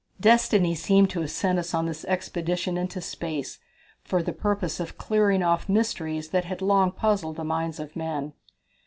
[0.19, 3.59] Destiny seemed to have sent us on this expedition into space
[4.03, 8.33] for the purpose of clearing off mysteries that had long puzzled the minds of men.